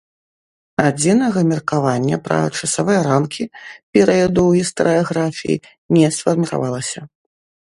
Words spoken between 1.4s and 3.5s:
меркавання пра часавыя рамкі